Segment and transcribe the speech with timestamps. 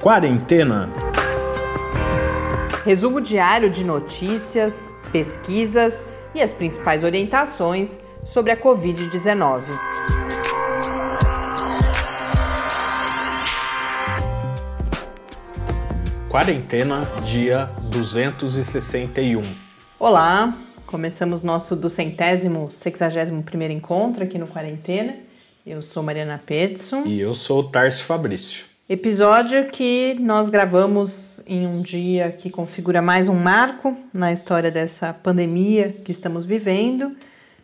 [0.00, 0.88] Quarentena.
[2.86, 9.62] Resumo diário de notícias, pesquisas e as principais orientações sobre a Covid-19.
[16.30, 19.54] Quarentena, dia 261.
[19.98, 20.56] Olá,
[20.86, 25.14] começamos nosso duzentésimo, sexagésimo primeiro encontro aqui no Quarentena.
[25.66, 27.02] Eu sou Mariana Petson.
[27.04, 28.69] E eu sou o Tarso Fabrício.
[28.92, 35.12] Episódio que nós gravamos em um dia que configura mais um marco na história dessa
[35.12, 37.14] pandemia que estamos vivendo.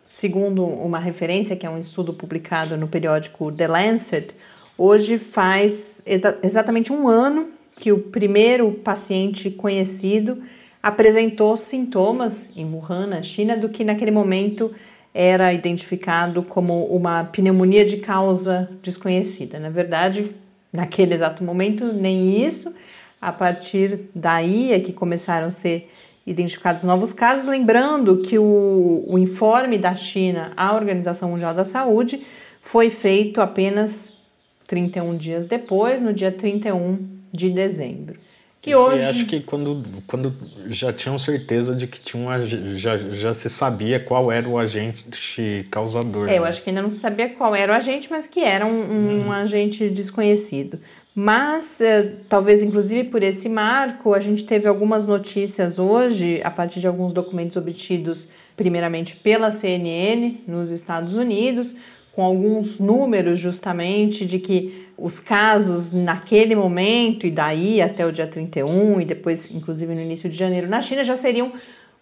[0.05, 4.35] Segundo uma referência, que é um estudo publicado no periódico The Lancet,
[4.77, 6.01] hoje faz
[6.41, 10.41] exatamente um ano que o primeiro paciente conhecido
[10.81, 14.73] apresentou sintomas em Wuhan, na China, do que naquele momento
[15.13, 19.59] era identificado como uma pneumonia de causa desconhecida.
[19.59, 20.33] Na verdade,
[20.77, 22.73] naquele exato momento, nem isso.
[23.19, 25.89] A partir daí é que começaram a ser
[26.25, 32.21] identificados novos casos, lembrando que o, o informe da China à Organização Mundial da Saúde
[32.61, 34.17] foi feito apenas
[34.67, 36.99] 31 dias depois, no dia 31
[37.31, 38.19] de dezembro.
[38.65, 39.05] E hoje...
[39.05, 40.35] acho que quando, quando
[40.67, 45.65] já tinham certeza de que tinha um, já, já se sabia qual era o agente
[45.71, 46.27] causador.
[46.27, 46.37] É, né?
[46.39, 48.69] eu acho que ainda não se sabia qual era o agente, mas que era um,
[48.69, 49.31] um, hum.
[49.31, 50.79] agente desconhecido.
[51.15, 56.79] Mas, eh, talvez inclusive por esse marco, a gente teve algumas notícias hoje, a partir
[56.79, 61.75] de alguns documentos obtidos primeiramente pela CNN nos Estados Unidos,
[62.17, 68.25] com alguns números justamente de que os casos naquele momento e daí até o dia
[68.25, 71.51] 31 e depois, inclusive, no início de janeiro na China já seriam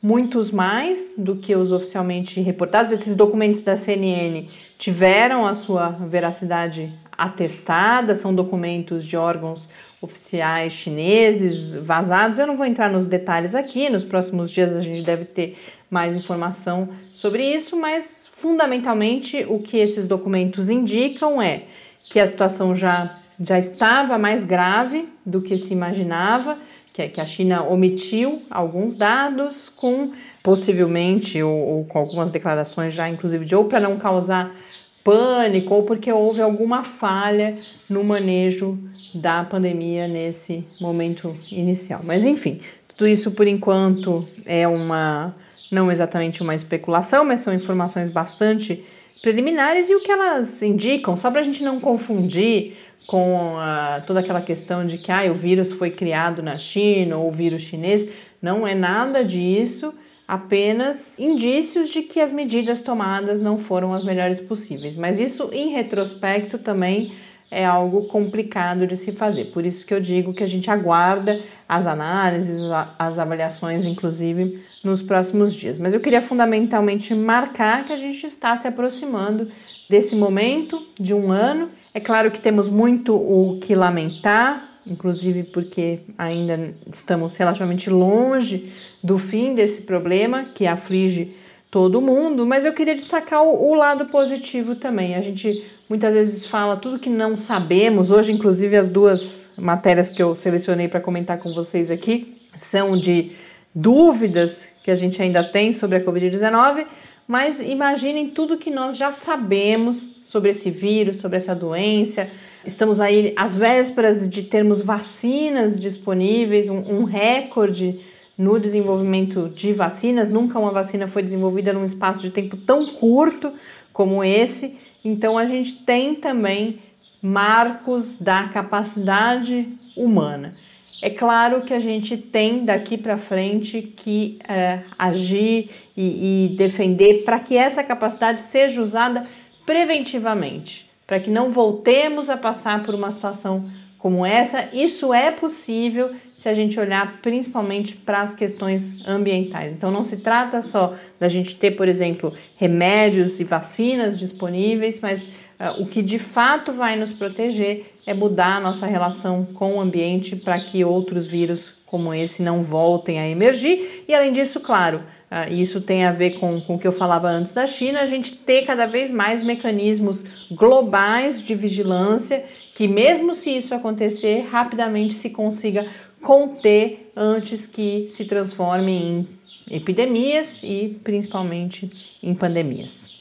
[0.01, 2.93] muitos mais do que os oficialmente reportados.
[2.93, 9.69] Esses documentos da CNN tiveram a sua veracidade atestada, são documentos de órgãos
[10.01, 12.39] oficiais chineses vazados.
[12.39, 15.57] Eu não vou entrar nos detalhes aqui, nos próximos dias a gente deve ter
[15.95, 21.63] mais informação sobre isso, mas fundamentalmente o que esses documentos indicam é
[22.11, 26.57] que a situação já, já estava mais grave do que se imaginava,
[26.91, 30.11] que, que a China omitiu alguns dados com
[30.43, 34.53] possivelmente ou, ou com algumas declarações já inclusive de ou para não causar
[35.01, 37.55] pânico ou porque houve alguma falha
[37.89, 38.77] no manejo
[39.13, 42.01] da pandemia nesse momento inicial.
[42.03, 42.59] Mas enfim,
[42.95, 45.35] tudo isso por enquanto é uma
[45.71, 48.83] não exatamente uma especulação, mas são informações bastante
[49.21, 54.19] preliminares e o que elas indicam, só para a gente não confundir com uh, toda
[54.19, 58.09] aquela questão de que ah, o vírus foi criado na China ou o vírus chinês,
[58.41, 59.93] não é nada disso,
[60.27, 64.95] apenas indícios de que as medidas tomadas não foram as melhores possíveis.
[64.95, 67.11] Mas isso, em retrospecto, também
[67.49, 69.45] é algo complicado de se fazer.
[69.45, 72.61] Por isso que eu digo que a gente aguarda as análises,
[72.97, 75.77] as avaliações, inclusive, nos próximos dias.
[75.77, 79.51] Mas eu queria fundamentalmente marcar que a gente está se aproximando
[79.89, 81.69] desse momento de um ano.
[81.93, 88.71] É claro que temos muito o que lamentar, inclusive porque ainda estamos relativamente longe
[89.03, 91.35] do fim desse problema que aflige
[91.75, 95.13] todo mundo, mas eu queria destacar o, o lado positivo também.
[95.13, 98.11] A gente muitas vezes fala tudo que não sabemos.
[98.11, 103.33] Hoje, inclusive, as duas matérias que eu selecionei para comentar com vocês aqui são de
[103.75, 106.85] dúvidas que a gente ainda tem sobre a Covid-19,
[107.27, 112.29] mas imaginem tudo que nós já sabemos sobre esse vírus, sobre essa doença.
[112.65, 117.99] Estamos aí às vésperas de termos vacinas disponíveis, um, um recorde
[118.37, 120.31] no desenvolvimento de vacinas.
[120.31, 123.53] Nunca uma vacina foi desenvolvida num espaço de tempo tão curto
[123.93, 124.75] como esse.
[125.03, 126.79] Então a gente tem também
[127.21, 130.53] marcos da capacidade humana.
[131.01, 137.23] É claro que a gente tem daqui para frente que é, agir e, e defender
[137.23, 139.27] para que essa capacidade seja usada
[139.65, 143.65] preventivamente, para que não voltemos a passar por uma situação
[144.05, 144.69] como essa.
[144.71, 149.73] Isso é possível se a gente olhar principalmente para as questões ambientais.
[149.73, 155.23] Então, não se trata só da gente ter, por exemplo, remédios e vacinas disponíveis, mas
[155.23, 159.81] uh, o que de fato vai nos proteger é mudar a nossa relação com o
[159.81, 164.03] ambiente para que outros vírus como esse não voltem a emergir.
[164.07, 167.27] E, além disso, claro, Uh, isso tem a ver com, com o que eu falava
[167.27, 172.45] antes da China, a gente ter cada vez mais mecanismos globais de vigilância
[172.75, 175.87] que, mesmo se isso acontecer, rapidamente se consiga
[176.21, 179.27] conter antes que se transforme em
[179.71, 183.14] epidemias e principalmente em pandemias.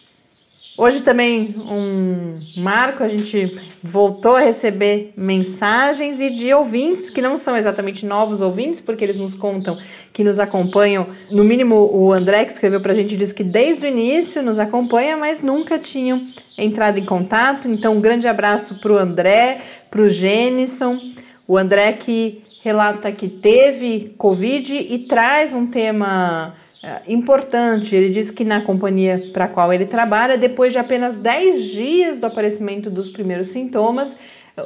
[0.77, 7.39] Hoje também um marco, a gente voltou a receber mensagens e de ouvintes que não
[7.39, 9.79] são exatamente novos ouvintes, porque eles nos contam
[10.13, 11.07] que nos acompanham.
[11.31, 14.59] No mínimo, o André que escreveu para a gente diz que desde o início nos
[14.59, 16.27] acompanha, mas nunca tinham
[16.59, 17.69] entrado em contato.
[17.69, 21.01] Então, um grande abraço para o André, para o Jenison.
[21.47, 26.57] O André que relata que teve Covid e traz um tema
[27.07, 27.95] importante.
[27.95, 32.19] Ele diz que na companhia para a qual ele trabalha, depois de apenas 10 dias
[32.19, 34.17] do aparecimento dos primeiros sintomas,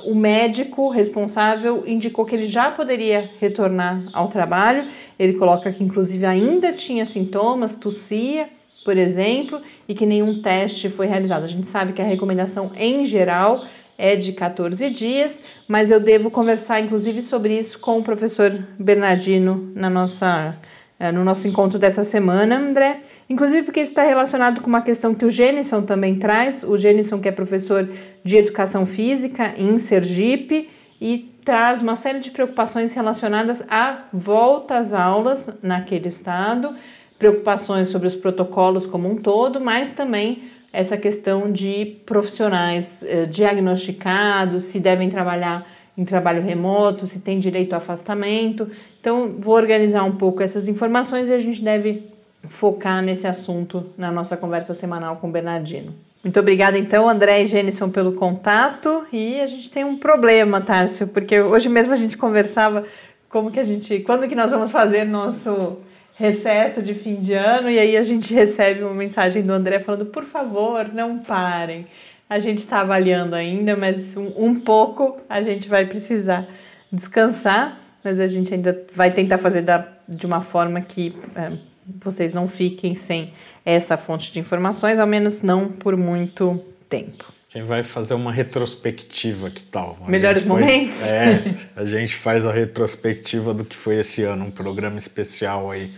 [0.05, 4.85] o médico responsável indicou que ele já poderia retornar ao trabalho.
[5.19, 8.49] Ele coloca que, inclusive, ainda tinha sintomas, tossia,
[8.85, 11.45] por exemplo, e que nenhum teste foi realizado.
[11.45, 13.65] A gente sabe que a recomendação em geral
[13.97, 19.73] é de 14 dias, mas eu devo conversar, inclusive, sobre isso com o professor Bernardino
[19.75, 20.78] na nossa é,
[21.13, 23.01] no nosso encontro dessa semana, André.
[23.31, 26.65] Inclusive porque isso está relacionado com uma questão que o Jenison também traz.
[26.65, 27.89] O Jenison, que é professor
[28.25, 30.69] de educação física em Sergipe,
[31.01, 36.75] e traz uma série de preocupações relacionadas à volta às aulas naquele estado,
[37.19, 40.43] preocupações sobre os protocolos como um todo, mas também
[40.73, 45.67] essa questão de profissionais eh, diagnosticados, se devem trabalhar
[45.99, 48.71] em trabalho remoto, se tem direito a afastamento.
[49.01, 52.05] Então, vou organizar um pouco essas informações e a gente deve
[52.49, 55.93] focar nesse assunto na nossa conversa semanal com o Bernardino.
[56.23, 59.07] Muito obrigada, então, André e Jenison, pelo contato.
[59.13, 62.85] E a gente tem um problema, Tárcio, porque hoje mesmo a gente conversava
[63.29, 64.01] como que a gente.
[64.01, 65.79] Quando que nós vamos fazer nosso
[66.15, 67.71] recesso de fim de ano?
[67.71, 71.87] E aí a gente recebe uma mensagem do André falando: por favor, não parem.
[72.29, 76.47] A gente está avaliando ainda, mas um, um pouco a gente vai precisar
[76.93, 81.53] descansar, mas a gente ainda vai tentar fazer da, de uma forma que é,
[82.01, 83.33] vocês não fiquem sem
[83.65, 87.33] essa fonte de informações, ao menos não por muito tempo.
[87.55, 89.97] A gente vai fazer uma retrospectiva, que tal?
[90.05, 91.03] A Melhores foi, momentos?
[91.03, 95.91] É, a gente faz a retrospectiva do que foi esse ano, um programa especial aí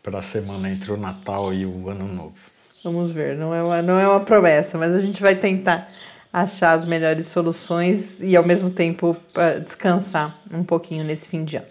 [0.00, 2.51] para a semana entre o Natal e o Ano Novo.
[2.84, 5.88] Vamos ver, não é, uma, não é uma promessa, mas a gente vai tentar
[6.32, 9.16] achar as melhores soluções e ao mesmo tempo
[9.62, 11.66] descansar um pouquinho nesse fim de ano.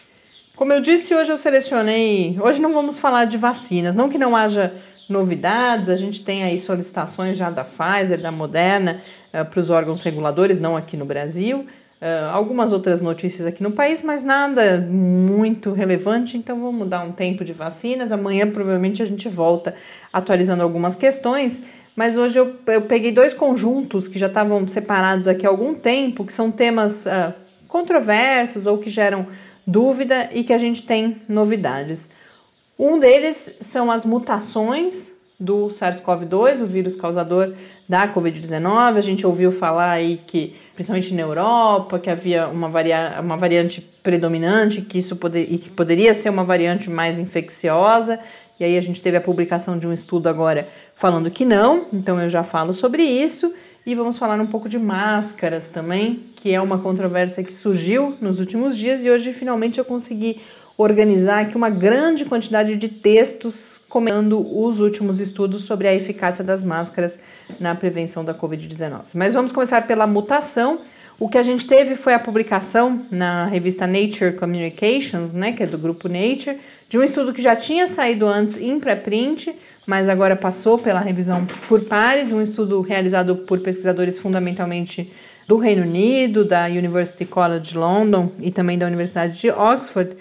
[0.57, 2.37] Como eu disse, hoje eu selecionei.
[2.41, 4.75] Hoje não vamos falar de vacinas, não que não haja
[5.09, 9.01] novidades, a gente tem aí solicitações já da Pfizer, da Moderna,
[9.35, 11.67] uh, para os órgãos reguladores, não aqui no Brasil.
[12.01, 17.13] Uh, algumas outras notícias aqui no país, mas nada muito relevante, então vamos dar um
[17.13, 18.13] tempo de vacinas.
[18.13, 19.75] Amanhã provavelmente a gente volta
[20.13, 21.63] atualizando algumas questões.
[21.97, 26.25] Mas hoje eu, eu peguei dois conjuntos que já estavam separados aqui há algum tempo,
[26.25, 27.35] que são temas uh,
[27.69, 29.27] controversos ou que geram
[29.67, 32.11] dúvida e que a gente tem novidades.
[32.79, 37.55] Um deles são as mutações do SARS-CoV-2, o vírus causador
[37.89, 38.97] da Covid-19.
[38.97, 43.81] A gente ouviu falar aí que, principalmente na Europa, que havia uma, varia uma variante
[44.03, 48.21] predominante, que isso poder e que poderia ser uma variante mais infecciosa.
[48.61, 52.21] E aí a gente teve a publicação de um estudo agora falando que não, então
[52.21, 53.53] eu já falo sobre isso.
[53.87, 58.39] E vamos falar um pouco de máscaras também, que é uma controvérsia que surgiu nos
[58.39, 60.43] últimos dias e hoje finalmente eu consegui
[60.77, 66.63] organizar aqui uma grande quantidade de textos comentando os últimos estudos sobre a eficácia das
[66.63, 67.21] máscaras
[67.59, 69.01] na prevenção da Covid-19.
[69.15, 70.81] Mas vamos começar pela mutação.
[71.21, 75.67] O que a gente teve foi a publicação na revista Nature Communications, né, que é
[75.67, 76.59] do grupo Nature,
[76.89, 79.55] de um estudo que já tinha saído antes em pré-print,
[79.87, 85.13] mas agora passou pela revisão por pares, um estudo realizado por pesquisadores fundamentalmente
[85.47, 90.17] do Reino Unido, da University College London e também da Universidade de Oxford,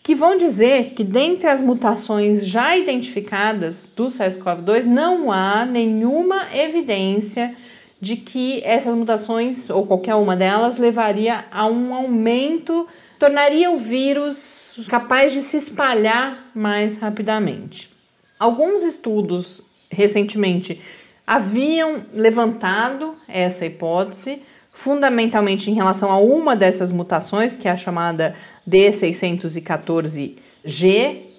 [0.00, 7.52] que vão dizer que dentre as mutações já identificadas do SARS-CoV-2 não há nenhuma evidência
[8.00, 12.86] de que essas mutações, ou qualquer uma delas, levaria a um aumento,
[13.18, 17.90] tornaria o vírus capaz de se espalhar mais rapidamente.
[18.38, 20.80] Alguns estudos recentemente
[21.26, 28.34] haviam levantado essa hipótese, fundamentalmente em relação a uma dessas mutações, que é a chamada
[28.68, 30.36] D614G,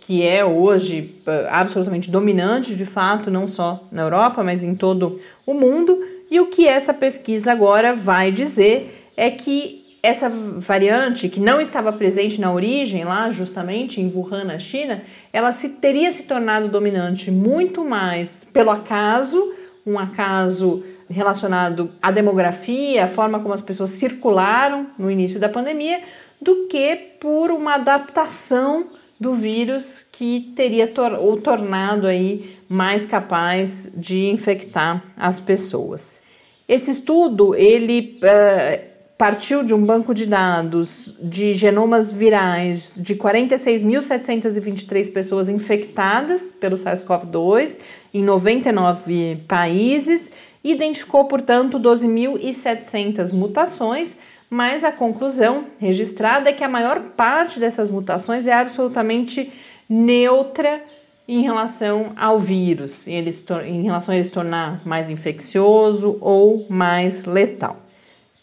[0.01, 5.19] que é hoje eh, absolutamente dominante, de fato, não só na Europa, mas em todo
[5.45, 6.01] o mundo.
[6.29, 11.91] E o que essa pesquisa agora vai dizer é que essa variante, que não estava
[11.91, 15.01] presente na origem, lá justamente em Wuhan, na China,
[15.33, 19.53] ela se, teria se tornado dominante muito mais pelo acaso,
[19.85, 26.01] um acaso relacionado à demografia, a forma como as pessoas circularam no início da pandemia,
[26.41, 28.87] do que por uma adaptação
[29.19, 36.21] do vírus que teria tor o tornado aí mais capaz de infectar as pessoas.
[36.67, 45.11] Esse estudo ele uh, partiu de um banco de dados de genomas virais de 46.723
[45.11, 47.79] pessoas infectadas pelo SARS-CoV-2
[48.13, 50.31] em 99 países,
[50.71, 54.17] identificou, portanto, 12.700 mutações,
[54.49, 59.51] mas a conclusão registrada é que a maior parte dessas mutações é absolutamente
[59.89, 60.81] neutra
[61.27, 67.81] em relação ao vírus, em, relação a ele se tornar mais infeccioso ou mais letal.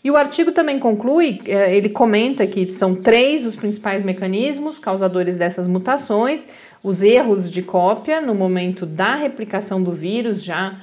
[0.02, 5.38] E o artigo também conclui, é, ele comenta que são três os principais mecanismos causadores
[5.38, 6.46] dessas mutações:
[6.82, 10.78] os erros de cópia no momento da replicação do vírus já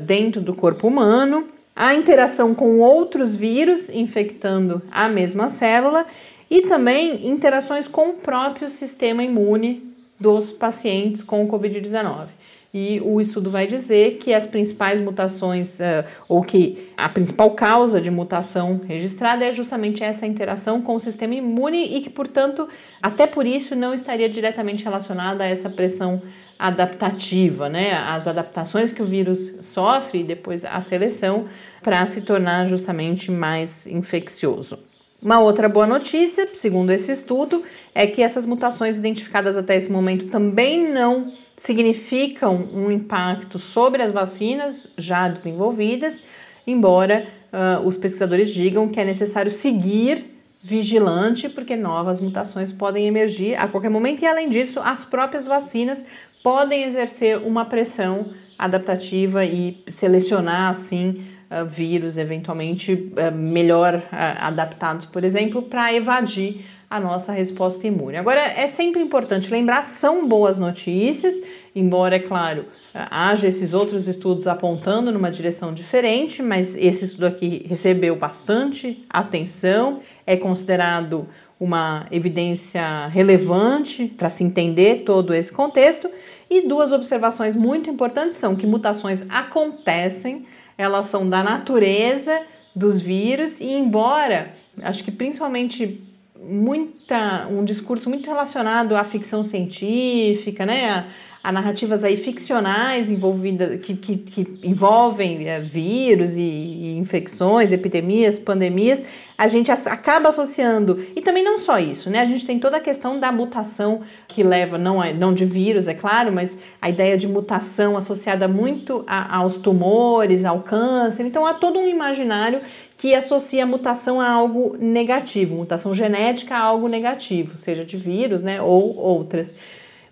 [0.00, 6.06] dentro do corpo humano, a interação com outros vírus infectando a mesma célula
[6.50, 9.82] e também interações com o próprio sistema imune
[10.18, 12.40] dos pacientes com Covid-19
[12.72, 18.00] e o estudo vai dizer que as principais mutações, uh, ou que a principal causa
[18.00, 22.68] de mutação registrada é justamente essa interação com o sistema imune e que, portanto,
[23.02, 26.22] até por isso não estaria diretamente relacionada a essa pressão
[26.60, 27.92] adaptativa, né?
[27.94, 31.46] As adaptações que o vírus sofre e depois a seleção
[31.82, 34.78] para se tornar justamente mais infeccioso.
[35.22, 37.62] Uma outra boa notícia, segundo esse estudo,
[37.94, 44.12] é que essas mutações identificadas até esse momento também não significam um impacto sobre as
[44.12, 46.22] vacinas já desenvolvidas,
[46.66, 50.24] embora uh, os pesquisadores digam que é necessário seguir
[50.62, 56.04] vigilante, porque novas mutações podem emergir a qualquer momento, e além disso, as próprias vacinas
[56.42, 58.26] podem exercer uma pressão
[58.58, 66.98] adaptativa e selecionar assim uh, vírus eventualmente uh, melhor adaptados, por exemplo, para evadir a
[66.98, 68.16] nossa resposta imune.
[68.16, 71.40] Agora, é sempre importante lembrar, são boas notícias,
[71.72, 77.64] embora, é claro, haja esses outros estudos apontando numa direção diferente, mas esse estudo aqui
[77.68, 81.28] recebeu bastante atenção, é considerado
[81.60, 86.10] uma evidência relevante para se entender todo esse contexto.
[86.48, 90.46] E duas observações muito importantes são que mutações acontecem,
[90.78, 92.40] elas são da natureza
[92.74, 96.00] dos vírus, e embora, acho que principalmente
[96.42, 100.90] muita um discurso muito relacionado à ficção científica, né?
[100.90, 101.04] A,
[101.42, 108.38] a narrativas aí ficcionais envolvidas que, que, que envolvem é, vírus e, e, infecções, epidemias,
[108.38, 109.04] pandemias,
[109.38, 112.20] a gente acaba associando e também não só isso, né?
[112.20, 115.88] A gente tem toda a questão da mutação que leva não é, não de vírus,
[115.88, 121.24] é claro, mas a ideia de mutação associada muito a, aos tumores, ao câncer.
[121.24, 122.60] Então há todo um imaginário
[122.98, 128.42] que associa a mutação a algo negativo, mutação genética a algo negativo, seja de vírus,
[128.42, 129.56] né, ou outras.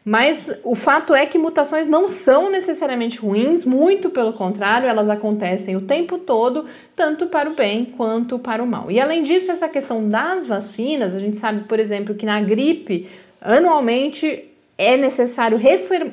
[0.08, 5.76] Mas o fato é que mutações não são necessariamente ruins, muito pelo contrário, elas acontecem
[5.76, 6.64] o tempo todo,
[6.96, 8.90] tanto para o bem quanto para o mal.
[8.90, 13.06] E além disso, essa questão das vacinas, a gente sabe, por exemplo, que na gripe,
[13.38, 14.46] anualmente
[14.78, 15.58] é necessário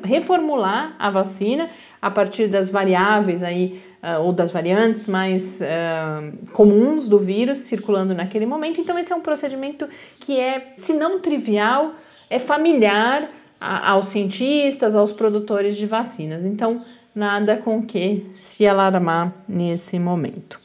[0.03, 1.69] reformular a vacina
[2.01, 8.13] a partir das variáveis aí uh, ou das variantes mais uh, comuns do vírus circulando
[8.13, 8.81] naquele momento.
[8.81, 9.87] Então, esse é um procedimento
[10.19, 11.93] que é, se não trivial,
[12.29, 13.29] é familiar
[13.65, 16.45] aos cientistas, aos produtores de vacinas.
[16.45, 16.81] Então,
[17.13, 20.59] nada com que se alarmar nesse momento.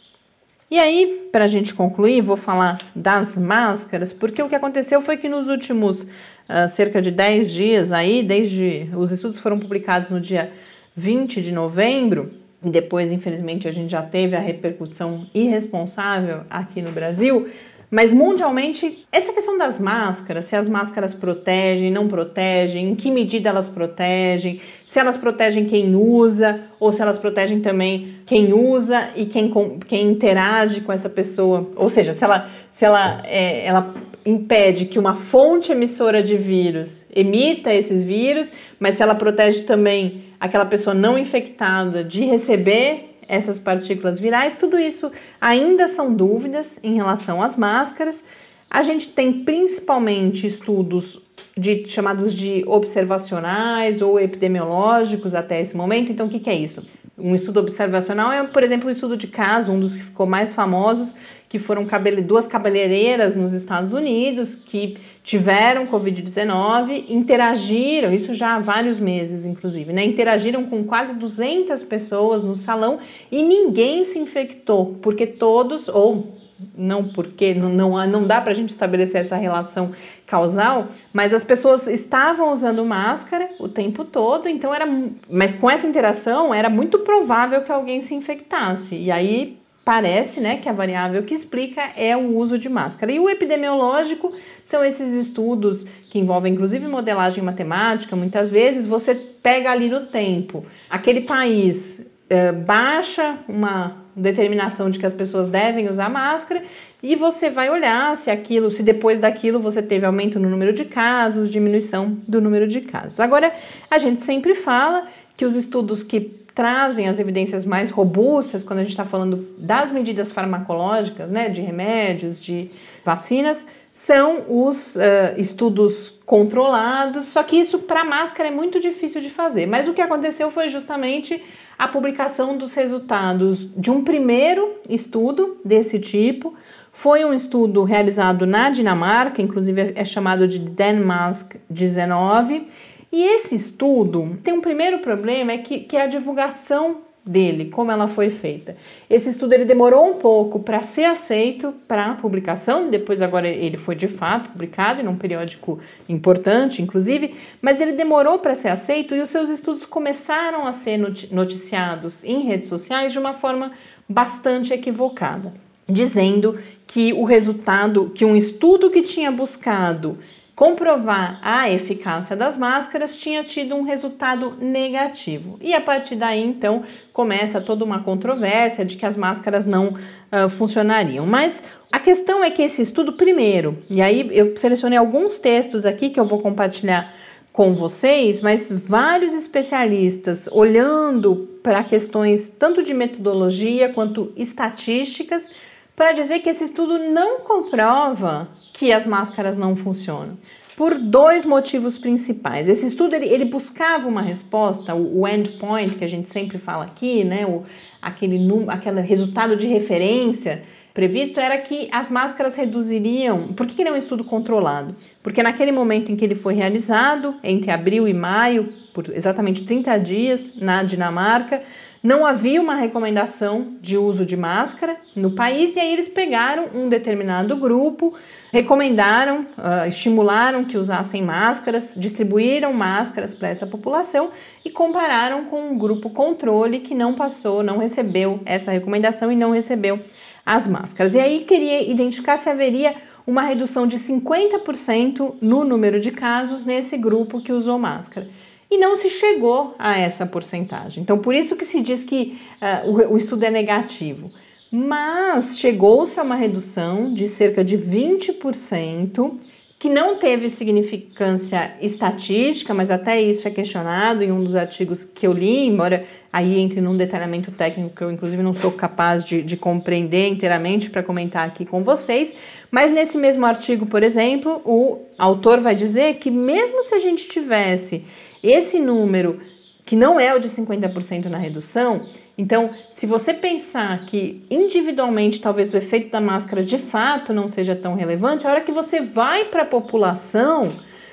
[0.70, 5.16] E aí, para a gente concluir, vou falar das máscaras, porque o que aconteceu foi
[5.16, 10.20] que nos últimos uh, cerca de 10 dias aí, desde os estudos foram publicados no
[10.20, 10.52] dia
[10.94, 12.30] 20 de novembro,
[12.62, 17.48] e depois, infelizmente, a gente já teve a repercussão irresponsável aqui no Brasil.
[17.90, 23.48] Mas mundialmente, essa questão das máscaras, se as máscaras protegem, não protegem, em que medida
[23.48, 29.26] elas protegem, se elas protegem quem usa ou se elas protegem também quem usa e
[29.26, 29.52] quem,
[29.88, 33.92] quem interage com essa pessoa, ou seja, se ela, se ela, é, ela
[34.24, 40.26] impede que uma fonte emissora de vírus emita esses vírus, mas se ela protege também
[40.38, 45.10] aquela pessoa não infectada de receber essas partículas virais, tudo isso
[45.40, 48.24] ainda são dúvidas em relação às máscaras.
[48.68, 51.22] A gente tem principalmente estudos
[51.56, 56.10] de, chamados de observacionais ou epidemiológicos até esse momento.
[56.10, 56.84] Então, o que, que é isso?
[57.22, 60.52] Um estudo observacional é, por exemplo, um estudo de caso, um dos que ficou mais
[60.52, 61.16] famosos,
[61.48, 61.86] que foram
[62.26, 69.92] duas cabeleireiras nos Estados Unidos que tiveram Covid-19, interagiram, isso já há vários meses, inclusive,
[69.92, 70.04] né?
[70.04, 72.98] Interagiram com quase 200 pessoas no salão
[73.30, 76.39] e ninguém se infectou, porque todos, ou
[76.76, 79.92] não porque não, não, não dá para a gente estabelecer essa relação
[80.26, 84.86] causal, mas as pessoas estavam usando máscara o tempo todo, então era.
[85.28, 88.96] Mas com essa interação era muito provável que alguém se infectasse.
[88.96, 93.10] E aí parece né, que a variável que explica é o uso de máscara.
[93.10, 94.32] E o epidemiológico
[94.64, 100.64] são esses estudos que envolvem inclusive modelagem matemática, muitas vezes você pega ali no tempo.
[100.88, 106.62] Aquele país eh, baixa uma determinação de que as pessoas devem usar máscara
[107.02, 110.84] e você vai olhar se aquilo, se depois daquilo você teve aumento no número de
[110.84, 113.20] casos, diminuição do número de casos.
[113.20, 113.52] Agora,
[113.90, 116.20] a gente sempre fala que os estudos que
[116.54, 121.62] trazem as evidências mais robustas, quando a gente está falando das medidas farmacológicas, né, de
[121.62, 122.70] remédios, de
[123.04, 125.00] vacinas, são os uh,
[125.36, 129.66] estudos controlados, só que isso para máscara é muito difícil de fazer.
[129.66, 131.42] Mas o que aconteceu foi justamente
[131.80, 136.54] a publicação dos resultados de um primeiro estudo desse tipo.
[136.92, 142.66] Foi um estudo realizado na Dinamarca, inclusive é chamado de Denmark 19.
[143.10, 146.98] E esse estudo tem um primeiro problema, é que, que é a divulgação
[147.30, 148.76] dele, como ela foi feita.
[149.08, 153.94] Esse estudo ele demorou um pouco para ser aceito para publicação, depois agora ele foi
[153.94, 159.22] de fato publicado em um periódico importante, inclusive, mas ele demorou para ser aceito e
[159.22, 160.98] os seus estudos começaram a ser
[161.30, 163.70] noticiados em redes sociais de uma forma
[164.08, 165.54] bastante equivocada,
[165.88, 170.18] dizendo que o resultado, que um estudo que tinha buscado
[170.60, 175.58] comprovar a eficácia das máscaras tinha tido um resultado negativo.
[175.58, 176.82] E a partir daí, então,
[177.14, 181.24] começa toda uma controvérsia de que as máscaras não uh, funcionariam.
[181.26, 186.10] Mas a questão é que esse estudo, primeiro, e aí eu selecionei alguns textos aqui
[186.10, 187.10] que eu vou compartilhar
[187.54, 195.50] com vocês, mas vários especialistas olhando para questões tanto de metodologia quanto estatísticas
[196.00, 200.38] para dizer que esse estudo não comprova que as máscaras não funcionam.
[200.74, 202.70] Por dois motivos principais.
[202.70, 206.84] Esse estudo ele, ele buscava uma resposta, o, o, endpoint que a gente sempre fala
[206.84, 207.64] aqui, né, o,
[208.00, 210.62] aquele, aquele resultado de referência
[210.94, 213.48] previsto era que as máscaras reduziriam.
[213.48, 214.96] Por que, que ele é um estudo controlado?
[215.22, 219.98] Porque naquele momento em que ele foi realizado, entre abril e maio, por exatamente 30
[219.98, 221.62] dias, na Dinamarca,
[222.02, 226.88] não havia uma recomendação de uso de máscara no país e aí eles pegaram um
[226.88, 228.14] determinado grupo,
[228.50, 234.30] recomendaram, uh, estimularam que usassem máscaras, distribuíram máscaras para essa população
[234.64, 239.50] e compararam com um grupo controle que não passou, não recebeu essa recomendação e não
[239.50, 240.00] recebeu
[240.44, 241.14] as máscaras.
[241.14, 242.94] E aí queria identificar se haveria
[243.26, 248.26] uma redução de 50% no número de casos nesse grupo que usou máscara
[248.70, 251.02] e não se chegou a essa porcentagem.
[251.02, 254.30] Então, por isso que se diz que uh, o, o estudo é negativo.
[254.70, 259.38] Mas chegou-se a uma redução de cerca de 20%,
[259.80, 265.26] que não teve significância estatística, mas até isso é questionado em um dos artigos que
[265.26, 269.42] eu li, embora aí entre num detalhamento técnico que eu, inclusive, não sou capaz de,
[269.42, 272.36] de compreender inteiramente para comentar aqui com vocês.
[272.70, 277.26] Mas nesse mesmo artigo, por exemplo, o autor vai dizer que, mesmo se a gente
[277.26, 278.04] tivesse
[278.42, 279.40] esse número,
[279.84, 282.06] que não é o de 50% na redução,
[282.40, 287.76] então, se você pensar que individualmente talvez o efeito da máscara de fato não seja
[287.76, 290.70] tão relevante, a hora que você vai para a população,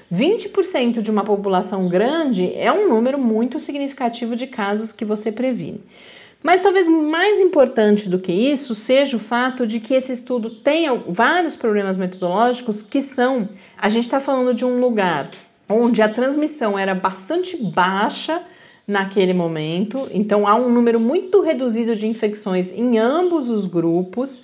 [0.09, 5.81] 20% de uma população grande é um número muito significativo de casos que você previne.
[6.41, 10.85] Mas talvez mais importante do que isso seja o fato de que esse estudo tem
[11.09, 15.29] vários problemas metodológicos que são: a gente está falando de um lugar
[15.69, 18.41] onde a transmissão era bastante baixa
[18.87, 24.43] naquele momento, então há um número muito reduzido de infecções em ambos os grupos.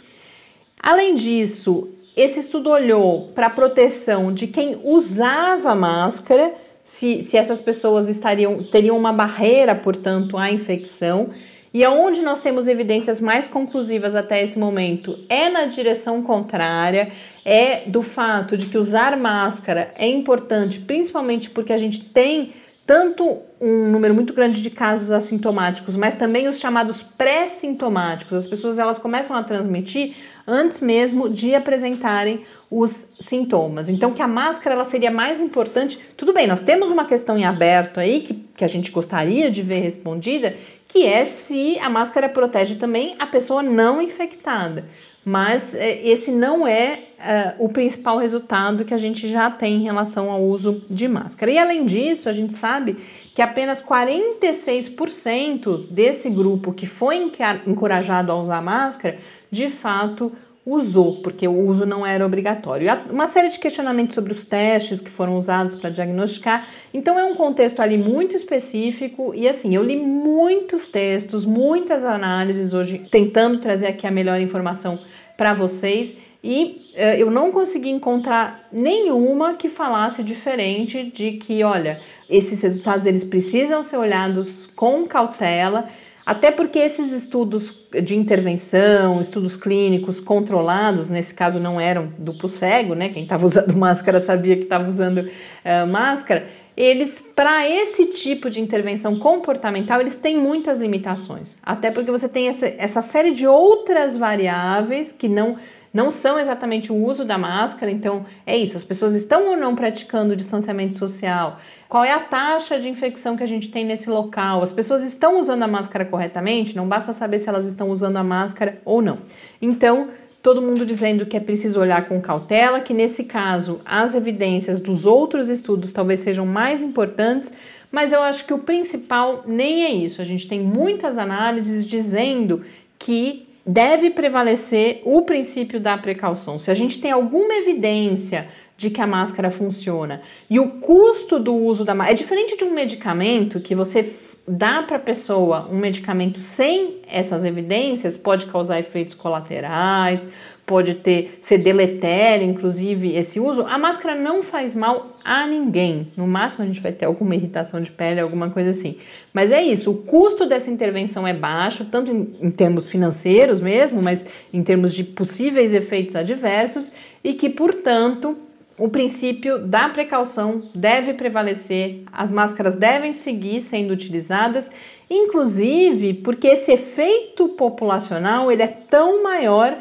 [0.82, 7.62] Além disso, esse estudo olhou para a proteção de quem usava máscara, se, se essas
[7.62, 11.30] pessoas estariam teriam uma barreira, portanto, à infecção.
[11.74, 17.12] E aonde nós temos evidências mais conclusivas até esse momento é na direção contrária,
[17.44, 22.54] é do fato de que usar máscara é importante, principalmente porque a gente tem
[22.86, 28.34] tanto um número muito grande de casos assintomáticos, mas também os chamados pré-sintomáticos.
[28.34, 30.14] As pessoas elas começam a transmitir
[30.46, 33.88] antes mesmo de apresentarem os sintomas.
[33.88, 35.98] Então, que a máscara ela seria mais importante.
[36.18, 39.62] Tudo bem, nós temos uma questão em aberto aí que, que a gente gostaria de
[39.62, 40.56] ver respondida,
[40.94, 44.86] que é se a máscara protege também a pessoa não infectada.
[45.26, 49.82] Mas é, esse não é uh, o principal resultado que a gente já tem em
[49.82, 51.52] relação ao uso de máscara.
[51.52, 52.96] E além disso, a gente sabe
[53.34, 57.32] que apenas 46% desse grupo que foi
[57.66, 59.18] encorajado a usar máscara,
[59.50, 60.32] de fato
[60.66, 62.88] usou, porque o uso não era obrigatório.
[63.10, 66.68] Uma série de questionamentos sobre os testes que foram usados para diagnosticar.
[66.94, 72.74] Então é um contexto ali muito específico e assim, eu li muitos textos, muitas análises
[72.74, 75.00] hoje tentando trazer aqui a melhor informação
[75.36, 82.02] para vocês e uh, eu não consegui encontrar nenhuma que falasse diferente de que, olha,
[82.30, 85.88] esses resultados eles precisam ser olhados com cautela,
[86.26, 92.96] até porque esses estudos de intervenção, estudos clínicos controlados, nesse caso não eram duplo cego,
[92.96, 93.10] né?
[93.10, 96.48] Quem estava usando máscara sabia que estava usando uh, máscara.
[96.76, 101.58] Eles, para esse tipo de intervenção comportamental, eles têm muitas limitações.
[101.62, 105.58] Até porque você tem essa, essa série de outras variáveis que não
[105.94, 109.76] não são exatamente o uso da máscara, então é isso, as pessoas estão ou não
[109.76, 114.10] praticando o distanciamento social, qual é a taxa de infecção que a gente tem nesse
[114.10, 118.18] local, as pessoas estão usando a máscara corretamente, não basta saber se elas estão usando
[118.18, 119.20] a máscara ou não.
[119.62, 120.10] Então,
[120.42, 125.06] todo mundo dizendo que é preciso olhar com cautela, que nesse caso as evidências dos
[125.06, 127.54] outros estudos talvez sejam mais importantes,
[127.92, 130.20] mas eu acho que o principal nem é isso.
[130.20, 132.64] A gente tem muitas análises dizendo
[132.98, 136.60] que deve prevalecer o princípio da precaução.
[136.60, 141.54] Se a gente tem alguma evidência de que a máscara funciona e o custo do
[141.54, 144.14] uso da máscara é diferente de um medicamento que você
[144.46, 150.28] dá para a pessoa um medicamento sem essas evidências pode causar efeitos colaterais,
[150.66, 153.64] pode ter ser deletério, inclusive esse uso.
[153.64, 156.08] A máscara não faz mal a ninguém.
[156.16, 158.98] No máximo a gente vai ter alguma irritação de pele, alguma coisa assim.
[159.34, 164.02] Mas é isso, o custo dessa intervenção é baixo, tanto em, em termos financeiros mesmo,
[164.02, 168.38] mas em termos de possíveis efeitos adversos e que, portanto,
[168.78, 174.72] o princípio da precaução deve prevalecer, as máscaras devem seguir sendo utilizadas,
[175.10, 179.78] inclusive porque esse efeito populacional ele é tão maior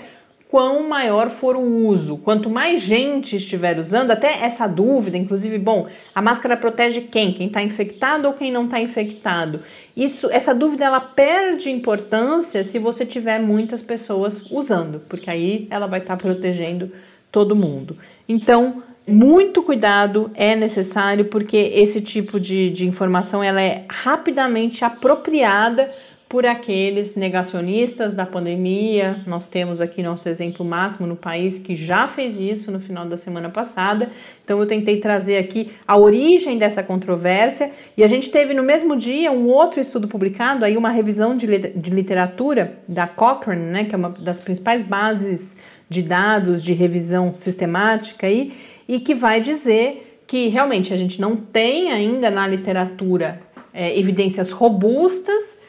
[0.52, 2.18] quão maior for o uso.
[2.18, 7.32] Quanto mais gente estiver usando, até essa dúvida, inclusive, bom, a máscara protege quem?
[7.32, 9.62] Quem está infectado ou quem não está infectado?
[9.96, 15.86] Isso, essa dúvida ela perde importância se você tiver muitas pessoas usando, porque aí ela
[15.86, 16.92] vai estar tá protegendo
[17.30, 17.96] todo mundo.
[18.28, 25.90] Então, muito cuidado é necessário porque esse tipo de, de informação ela é rapidamente apropriada
[26.32, 29.20] por aqueles negacionistas da pandemia.
[29.26, 33.18] Nós temos aqui nosso exemplo máximo no país que já fez isso no final da
[33.18, 34.10] semana passada.
[34.42, 38.96] Então eu tentei trazer aqui a origem dessa controvérsia e a gente teve no mesmo
[38.96, 43.94] dia um outro estudo publicado, aí uma revisão de, de literatura da Cochrane, né, que
[43.94, 48.54] é uma das principais bases de dados de revisão sistemática aí,
[48.88, 53.38] e que vai dizer que realmente a gente não tem ainda na literatura
[53.74, 55.60] é, evidências robustas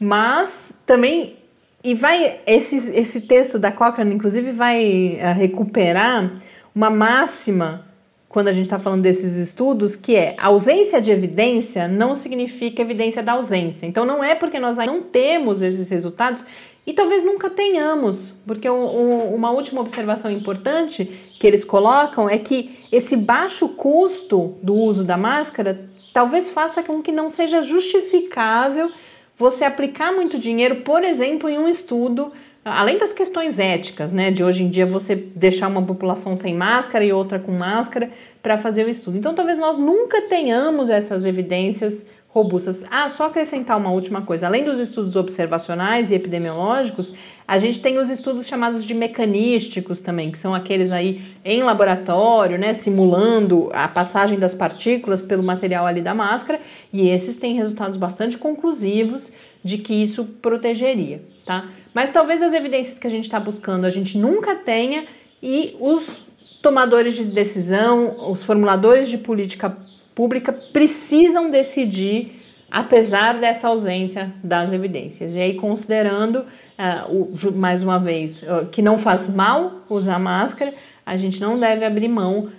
[0.00, 1.36] mas também
[1.82, 6.30] e vai esse, esse texto da Cochrane inclusive vai uh, recuperar
[6.74, 7.86] uma máxima
[8.28, 13.22] quando a gente está falando desses estudos que é ausência de evidência não significa evidência
[13.22, 13.86] da ausência.
[13.86, 16.44] Então não é porque nós não temos esses resultados
[16.86, 21.04] e talvez nunca tenhamos, porque uma última observação importante
[21.38, 27.02] que eles colocam é que esse baixo custo do uso da máscara talvez faça com
[27.02, 28.90] que não seja justificável
[29.38, 32.32] você aplicar muito dinheiro, por exemplo, em um estudo,
[32.64, 37.04] além das questões éticas, né, de hoje em dia você deixar uma população sem máscara
[37.04, 38.10] e outra com máscara
[38.42, 39.16] para fazer o estudo.
[39.16, 42.84] Então, talvez nós nunca tenhamos essas evidências robustas.
[42.90, 44.46] Ah, só acrescentar uma última coisa.
[44.46, 47.12] Além dos estudos observacionais e epidemiológicos,
[47.46, 52.58] a gente tem os estudos chamados de mecanísticos também, que são aqueles aí em laboratório,
[52.58, 56.60] né, simulando a passagem das partículas pelo material ali da máscara,
[56.92, 59.32] e esses têm resultados bastante conclusivos
[59.64, 61.68] de que isso protegeria, tá?
[61.92, 65.04] Mas talvez as evidências que a gente está buscando a gente nunca tenha
[65.42, 66.28] e os
[66.62, 69.76] tomadores de decisão, os formuladores de política
[70.18, 75.36] pública precisam decidir apesar dessa ausência das evidências.
[75.36, 80.74] E aí, considerando, uh, o, mais uma vez, uh, que não faz mal usar máscara,
[81.06, 82.50] a gente não deve abrir mão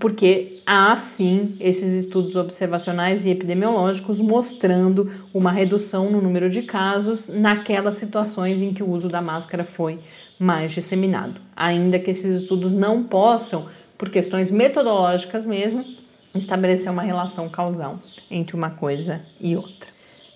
[0.00, 7.28] porque há sim esses estudos observacionais e epidemiológicos mostrando uma redução no número de casos
[7.28, 9.98] naquelas situações em que o uso da máscara foi
[10.38, 11.38] mais disseminado.
[11.54, 13.66] Ainda que esses estudos não possam,
[13.98, 15.84] por questões metodológicas mesmo,
[16.34, 17.98] estabelecer uma relação causal
[18.30, 19.90] entre uma coisa e outra.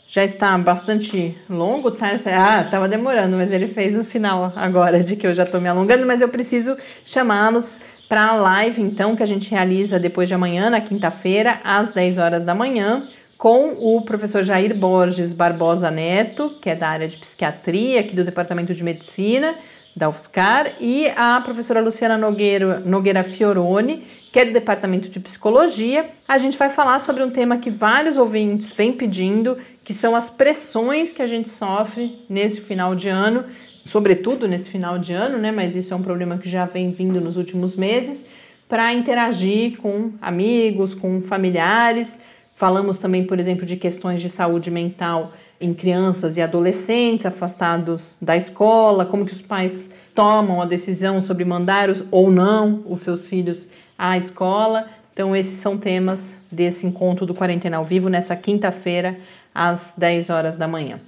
[0.08, 2.08] Já está bastante longo, tá?
[2.26, 5.68] Ah, estava demorando, mas ele fez o sinal agora de que eu já estou me
[5.68, 10.34] alongando, mas eu preciso chamá-los para a live, então, que a gente realiza depois de
[10.34, 16.50] amanhã, na quinta-feira, às 10 horas da manhã, com o professor Jair Borges Barbosa Neto,
[16.60, 19.54] que é da área de psiquiatria aqui do Departamento de Medicina
[19.94, 26.08] da UFSCar, e a professora Luciana Nogueira, Nogueira Fioroni, que é do Departamento de Psicologia.
[26.26, 30.30] A gente vai falar sobre um tema que vários ouvintes vêm pedindo, que são as
[30.30, 33.44] pressões que a gente sofre nesse final de ano
[33.84, 35.50] sobretudo nesse final de ano, né?
[35.50, 38.26] Mas isso é um problema que já vem vindo nos últimos meses,
[38.68, 42.20] para interagir com amigos, com familiares.
[42.56, 48.36] Falamos também, por exemplo, de questões de saúde mental em crianças e adolescentes afastados da
[48.36, 53.68] escola, como que os pais tomam a decisão sobre mandar ou não os seus filhos
[53.96, 54.88] à escola.
[55.12, 59.16] Então, esses são temas desse encontro do Quarentena ao Vivo nessa quinta-feira,
[59.54, 61.00] às 10 horas da manhã.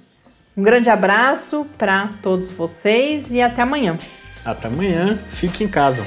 [0.55, 3.99] Um grande abraço para todos vocês e até amanhã.
[4.45, 6.05] Até amanhã, fique em casa.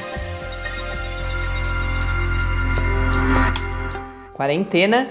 [4.33, 5.11] Quarentena